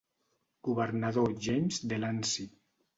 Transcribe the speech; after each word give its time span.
Governador 0.69 1.37
James 1.47 1.81
Delancey. 1.95 2.49